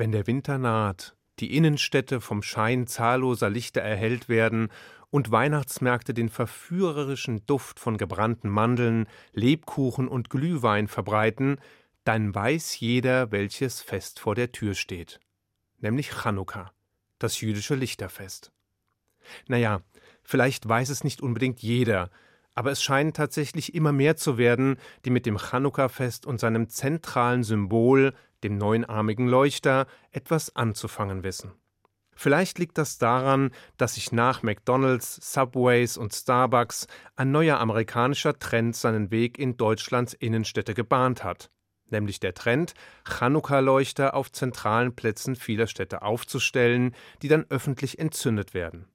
[0.00, 4.70] Wenn der Winter naht, die Innenstädte vom Schein zahlloser Lichter erhellt werden
[5.10, 11.58] und Weihnachtsmärkte den verführerischen Duft von gebrannten Mandeln, Lebkuchen und Glühwein verbreiten,
[12.04, 15.20] dann weiß jeder, welches Fest vor der Tür steht,
[15.80, 16.72] nämlich Chanukka,
[17.18, 18.52] das jüdische Lichterfest.
[19.48, 19.82] Naja,
[20.22, 22.08] vielleicht weiß es nicht unbedingt jeder,
[22.54, 27.44] aber es scheinen tatsächlich immer mehr zu werden, die mit dem Chanukka-Fest und seinem zentralen
[27.44, 28.14] Symbol,
[28.44, 31.52] dem neunarmigen Leuchter, etwas anzufangen wissen.
[32.20, 36.86] Vielleicht liegt das daran, dass sich nach McDonald's, Subways und Starbucks
[37.16, 41.50] ein neuer amerikanischer Trend seinen Weg in Deutschlands Innenstädte gebahnt hat,
[41.88, 42.74] nämlich der Trend,
[43.08, 48.89] Chanukka-Leuchter auf zentralen Plätzen vieler Städte aufzustellen, die dann öffentlich entzündet werden.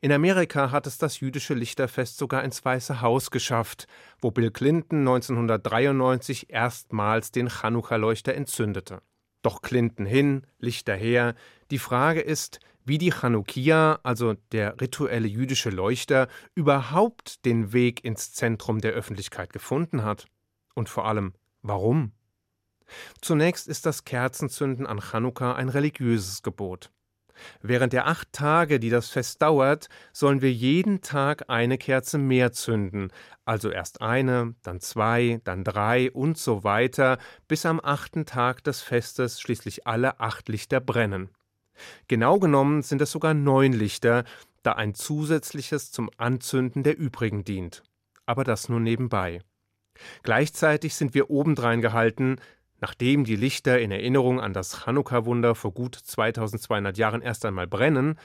[0.00, 3.86] In Amerika hat es das jüdische Lichterfest sogar ins Weiße Haus geschafft,
[4.20, 9.02] wo Bill Clinton 1993 erstmals den Chanukka-Leuchter entzündete.
[9.42, 11.34] Doch Clinton hin, Lichter her.
[11.70, 18.32] Die Frage ist, wie die Chanukia, also der rituelle jüdische Leuchter, überhaupt den Weg ins
[18.32, 20.26] Zentrum der Öffentlichkeit gefunden hat.
[20.74, 22.12] Und vor allem, warum?
[23.20, 26.90] Zunächst ist das Kerzenzünden an Chanukka ein religiöses Gebot.
[27.62, 32.52] Während der acht Tage, die das Fest dauert, sollen wir jeden Tag eine Kerze mehr
[32.52, 33.12] zünden,
[33.44, 38.82] also erst eine, dann zwei, dann drei und so weiter, bis am achten Tag des
[38.82, 41.30] Festes schließlich alle acht Lichter brennen.
[42.08, 44.24] Genau genommen sind es sogar neun Lichter,
[44.62, 47.82] da ein zusätzliches zum Anzünden der übrigen dient.
[48.26, 49.40] Aber das nur nebenbei.
[50.22, 52.36] Gleichzeitig sind wir obendrein gehalten,
[52.80, 58.18] Nachdem die Lichter in Erinnerung an das Chanukka-Wunder vor gut 2200 Jahren erst einmal brennen,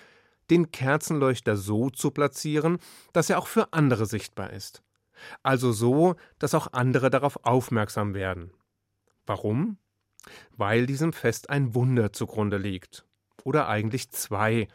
[0.50, 2.78] den Kerzenleuchter so zu platzieren,
[3.14, 4.84] dass er auch für andere sichtbar ist.
[5.42, 8.52] Also so, dass auch andere darauf aufmerksam werden.
[9.26, 9.78] Warum?
[10.56, 13.06] Weil diesem Fest ein Wunder zugrunde liegt.
[13.44, 14.68] Oder eigentlich zwei.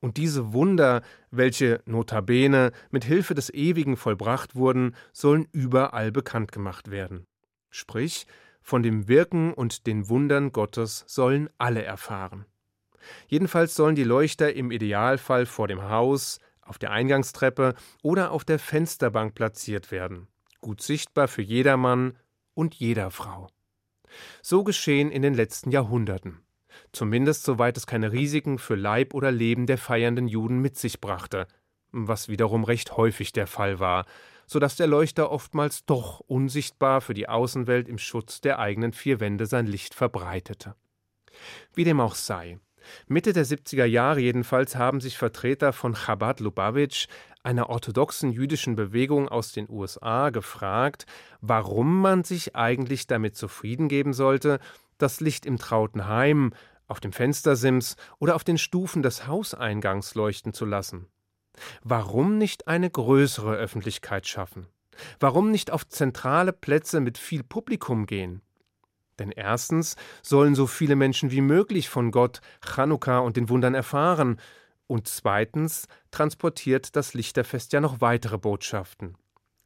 [0.00, 6.90] Und diese Wunder, welche notabene mit Hilfe des Ewigen vollbracht wurden, sollen überall bekannt gemacht
[6.90, 7.26] werden.
[7.70, 8.26] Sprich,
[8.66, 12.46] von dem Wirken und den Wundern Gottes sollen alle erfahren.
[13.28, 18.58] Jedenfalls sollen die Leuchter im Idealfall vor dem Haus, auf der Eingangstreppe oder auf der
[18.58, 20.26] Fensterbank platziert werden,
[20.60, 22.18] gut sichtbar für jedermann
[22.54, 23.46] und jeder Frau.
[24.42, 26.40] So geschehen in den letzten Jahrhunderten,
[26.90, 31.46] zumindest soweit es keine Risiken für Leib oder Leben der feiernden Juden mit sich brachte,
[31.92, 34.06] was wiederum recht häufig der Fall war,
[34.46, 39.20] so dass der Leuchter oftmals doch unsichtbar für die Außenwelt im Schutz der eigenen vier
[39.20, 40.74] Wände sein Licht verbreitete.
[41.74, 42.58] Wie dem auch sei.
[43.08, 47.08] Mitte der 70er Jahre jedenfalls haben sich Vertreter von Chabad Lubavitch,
[47.42, 51.06] einer orthodoxen jüdischen Bewegung aus den USA, gefragt,
[51.40, 54.58] warum man sich eigentlich damit zufrieden geben sollte,
[54.98, 56.52] das Licht im trauten Heim,
[56.88, 61.08] auf dem Fenstersims oder auf den Stufen des Hauseingangs leuchten zu lassen.
[61.82, 64.66] Warum nicht eine größere Öffentlichkeit schaffen?
[65.20, 68.42] Warum nicht auf zentrale Plätze mit viel Publikum gehen?
[69.18, 74.38] Denn erstens sollen so viele Menschen wie möglich von Gott, Chanukka und den Wundern erfahren,
[74.88, 79.16] und zweitens transportiert das Lichterfest ja noch weitere Botschaften.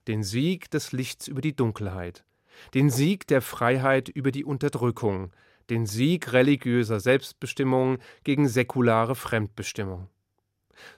[0.09, 2.25] Den Sieg des Lichts über die Dunkelheit,
[2.73, 5.33] den Sieg der Freiheit über die Unterdrückung,
[5.69, 10.09] den Sieg religiöser Selbstbestimmung gegen säkulare Fremdbestimmung.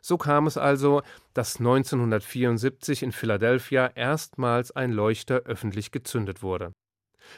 [0.00, 1.02] So kam es also,
[1.34, 6.72] dass 1974 in Philadelphia erstmals ein Leuchter öffentlich gezündet wurde.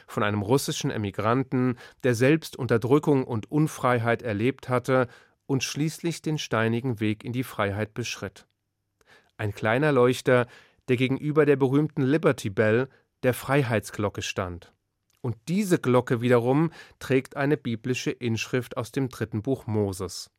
[0.06, 5.08] Von einem russischen Emigranten, der selbst Unterdrückung und Unfreiheit erlebt hatte
[5.46, 8.46] und schließlich den steinigen Weg in die Freiheit beschritt.
[9.36, 10.46] Ein kleiner Leuchter,
[10.88, 12.88] der gegenüber der berühmten Liberty Bell,
[13.22, 14.72] der Freiheitsglocke stand.
[15.20, 20.30] Und diese Glocke wiederum trägt eine biblische Inschrift aus dem dritten Buch Moses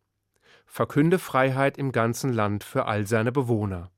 [0.65, 3.91] verkünde Freiheit im ganzen Land für all seine Bewohner.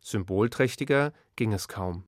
[0.00, 2.04] Symbolträchtiger ging es kaum.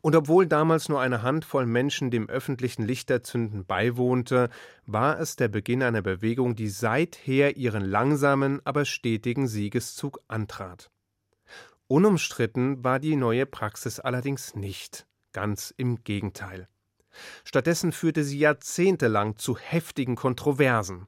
[0.00, 4.48] Und obwohl damals nur eine Handvoll Menschen dem öffentlichen Lichterzünden beiwohnte,
[4.86, 10.90] war es der Beginn einer Bewegung, die seither ihren langsamen, aber stetigen Siegeszug antrat.
[11.88, 16.68] Unumstritten war die neue Praxis allerdings nicht, ganz im Gegenteil.
[17.44, 21.06] Stattdessen führte sie jahrzehntelang zu heftigen Kontroversen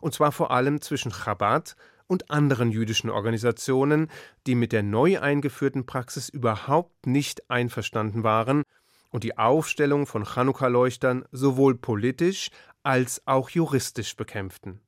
[0.00, 1.76] und zwar vor allem zwischen Chabad
[2.06, 4.10] und anderen jüdischen Organisationen,
[4.46, 8.64] die mit der neu eingeführten Praxis überhaupt nicht einverstanden waren
[9.10, 12.50] und die Aufstellung von Chanukka-Leuchtern sowohl politisch
[12.82, 14.80] als auch juristisch bekämpften.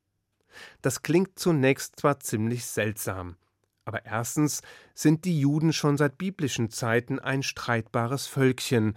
[0.81, 3.37] Das klingt zunächst zwar ziemlich seltsam,
[3.85, 4.61] aber erstens
[4.93, 8.95] sind die Juden schon seit biblischen Zeiten ein streitbares Völkchen,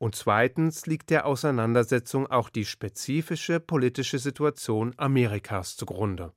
[0.00, 6.32] Und zweitens liegt der Auseinandersetzung auch die spezifische politische Situation Amerikas zugrunde.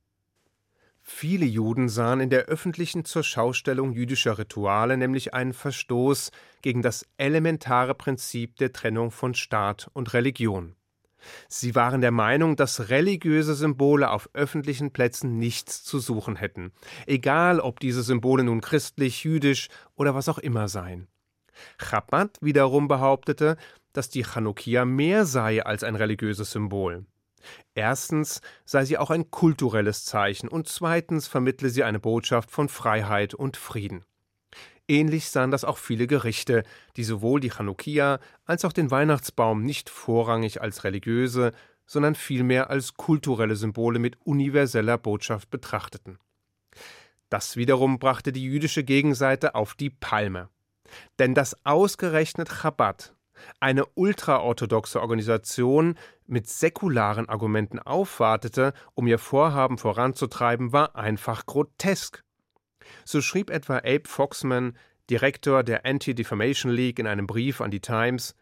[1.02, 6.32] Viele Juden sahen in der öffentlichen Zurschaustellung jüdischer Rituale nämlich einen Verstoß
[6.62, 10.76] gegen das elementare Prinzip der Trennung von Staat und Religion.
[11.48, 16.74] Sie waren der Meinung, dass religiöse Symbole auf öffentlichen Plätzen nichts zu suchen hätten,
[17.08, 21.08] egal ob diese Symbole nun christlich, jüdisch oder was auch immer seien.
[21.78, 23.58] Chabad wiederum behauptete,
[23.94, 27.06] dass die Chanukia mehr sei als ein religiöses Symbol.
[27.76, 33.34] Erstens sei sie auch ein kulturelles Zeichen und zweitens vermittle sie eine Botschaft von Freiheit
[33.34, 34.06] und Frieden.
[34.88, 36.64] Ähnlich sahen das auch viele Gerichte,
[36.98, 41.54] die sowohl die Chanukia als auch den Weihnachtsbaum nicht vorrangig als religiöse,
[41.86, 46.18] sondern vielmehr als kulturelle Symbole mit universeller Botschaft betrachteten.
[47.30, 50.50] Das wiederum brachte die jüdische Gegenseite auf die Palme.
[51.20, 53.14] Denn dass ausgerechnet Chabad,
[53.60, 55.96] eine ultraorthodoxe Organisation,
[56.26, 62.24] mit säkularen Argumenten aufwartete, um ihr Vorhaben voranzutreiben, war einfach grotesk.
[63.06, 64.78] So schrieb etwa Abe Foxman,
[65.10, 68.36] Direktor der Anti-Defamation League, in einem Brief an die Times: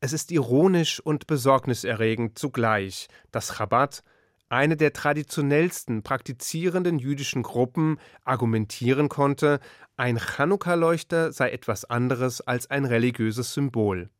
[0.00, 4.02] Es ist ironisch und besorgniserregend zugleich, dass Chabad
[4.48, 9.60] eine der traditionellsten praktizierenden jüdischen Gruppen argumentieren konnte,
[9.96, 14.10] ein Chanukka-Leuchter sei etwas anderes als ein religiöses Symbol.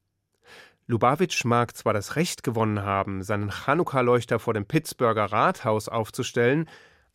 [0.87, 6.69] Lubavitch mag zwar das Recht gewonnen haben, seinen Chanukka-Leuchter vor dem Pittsburgher Rathaus aufzustellen,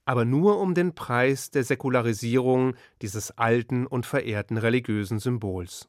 [0.06, 5.88] aber nur um den Preis der Säkularisierung dieses alten und verehrten religiösen Symbols.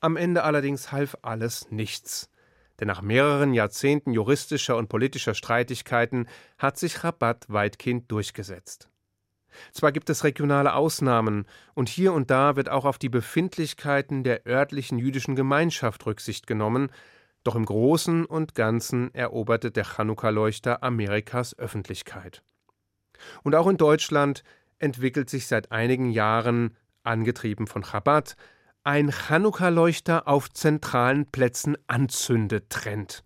[0.00, 2.30] Am Ende allerdings half alles nichts
[2.80, 6.26] denn nach mehreren Jahrzehnten juristischer und politischer Streitigkeiten
[6.58, 8.88] hat sich Rabat weitgehend durchgesetzt.
[9.72, 11.44] Zwar gibt es regionale Ausnahmen,
[11.74, 16.90] und hier und da wird auch auf die Befindlichkeiten der örtlichen jüdischen Gemeinschaft Rücksicht genommen,
[17.42, 22.42] doch im Großen und Ganzen eroberte der Chanukka-Leuchter Amerikas Öffentlichkeit.
[23.42, 24.42] Und auch in Deutschland
[24.78, 28.36] entwickelt sich seit einigen Jahren, angetrieben von Chabad,
[28.82, 33.22] ein Chanukka-Leuchter auf zentralen Plätzen anzündet Trend.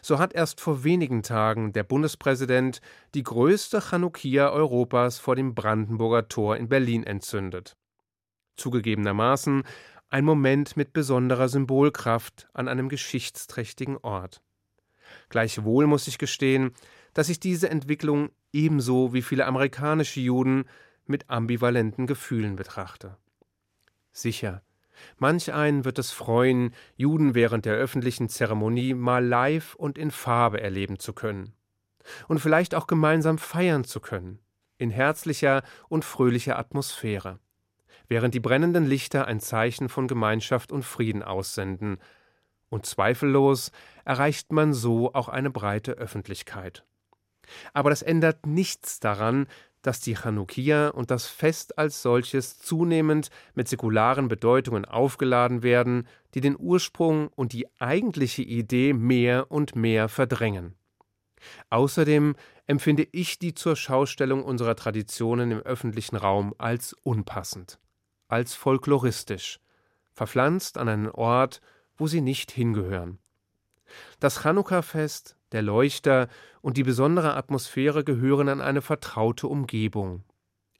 [0.00, 2.80] So hat erst vor wenigen Tagen der Bundespräsident
[3.14, 7.76] die größte Chanukia Europas vor dem Brandenburger Tor in Berlin entzündet.
[8.56, 9.64] Zugegebenermaßen
[10.08, 14.40] ein Moment mit besonderer Symbolkraft an einem geschichtsträchtigen Ort.
[15.28, 16.72] Gleichwohl muss ich gestehen,
[17.12, 20.64] dass ich diese Entwicklung ebenso wie viele amerikanische Juden
[21.04, 23.18] mit ambivalenten Gefühlen betrachte.
[24.16, 24.62] Sicher.
[25.18, 30.60] Manch einen wird es freuen, Juden während der öffentlichen Zeremonie mal live und in Farbe
[30.60, 31.52] erleben zu können.
[32.26, 34.38] Und vielleicht auch gemeinsam feiern zu können.
[34.78, 37.40] In herzlicher und fröhlicher Atmosphäre.
[38.08, 41.98] Während die brennenden Lichter ein Zeichen von Gemeinschaft und Frieden aussenden.
[42.70, 43.70] Und zweifellos
[44.06, 46.84] erreicht man so auch eine breite Öffentlichkeit.
[47.74, 49.46] Aber das ändert nichts daran,
[49.86, 56.40] dass die Chanukia und das Fest als solches zunehmend mit säkularen Bedeutungen aufgeladen werden, die
[56.40, 60.74] den Ursprung und die eigentliche Idee mehr und mehr verdrängen.
[61.70, 62.34] Außerdem
[62.66, 67.78] empfinde ich die Zurschaustellung unserer Traditionen im öffentlichen Raum als unpassend,
[68.26, 69.60] als folkloristisch,
[70.12, 71.60] verpflanzt an einen Ort,
[71.96, 73.20] wo sie nicht hingehören.
[74.18, 76.28] Das Chanukka-Fest der Leuchter
[76.60, 80.22] und die besondere Atmosphäre gehören an eine vertraute Umgebung,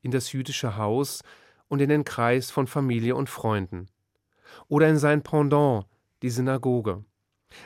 [0.02, 1.22] in das jüdische Haus
[1.68, 3.86] und in den Kreis von Familie und Freunden.
[4.68, 5.86] Oder in sein Pendant,
[6.20, 7.06] die Synagoge.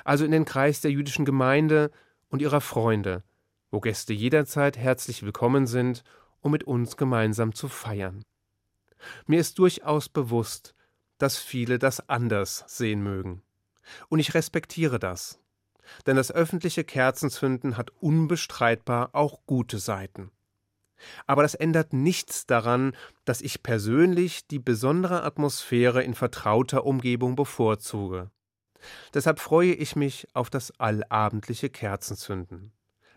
[0.05, 1.91] Also in den Kreis der jüdischen Gemeinde
[2.29, 3.25] und ihrer Freunde,
[3.73, 6.05] wo Gäste jederzeit herzlich willkommen sind,
[6.43, 8.23] um mit uns gemeinsam zu feiern.
[9.27, 10.77] Mir ist durchaus bewusst,
[11.19, 13.43] dass viele das anders sehen mögen.
[14.09, 15.41] Und ich respektiere das
[16.07, 20.31] denn das öffentliche Kerzenzünden hat unbestreitbar auch gute Seiten.
[21.27, 22.95] Aber das ändert nichts daran,
[23.25, 28.31] dass ich persönlich die besondere Atmosphäre in vertrauter Umgebung bevorzuge.
[29.13, 32.73] Deshalb freue ich mich auf das allabendliche Kerzenzünden,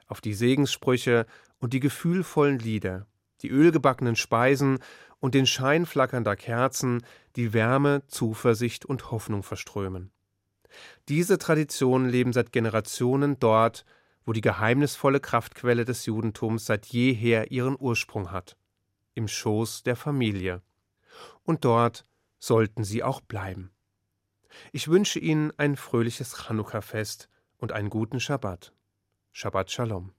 [0.08, 1.26] auf die Segenssprüche
[1.60, 3.08] und die gefühlvollen Lieder,
[3.42, 4.80] die ölgebackenen Speisen
[5.20, 7.04] und den Schein flackernder Kerzen,
[7.36, 10.12] die Wärme, Zuversicht und Hoffnung verströmen.
[11.10, 13.86] Diese Traditionen leben seit Generationen dort,
[14.26, 18.58] wo die geheimnisvolle Kraftquelle des Judentums seit jeher ihren Ursprung hat,
[19.16, 20.62] im Schoß der Familie.
[21.44, 22.06] Und dort
[22.40, 23.72] sollten sie auch bleiben.
[24.72, 28.74] Ich wünsche Ihnen ein fröhliches Chanukka-Fest und einen guten Schabbat.
[29.32, 30.14] Shabbat Shalom.